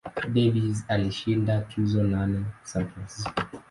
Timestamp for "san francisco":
2.69-3.33